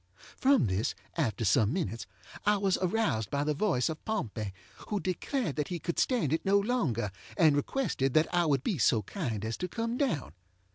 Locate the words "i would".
8.33-8.63